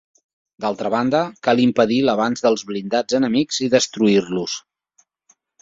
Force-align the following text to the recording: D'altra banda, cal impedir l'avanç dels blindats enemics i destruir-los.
D'altra 0.63 0.89
banda, 0.93 1.19
cal 1.49 1.61
impedir 1.65 1.99
l'avanç 2.07 2.43
dels 2.47 2.65
blindats 2.71 3.19
enemics 3.21 3.63
i 3.67 3.71
destruir-los. 3.79 4.57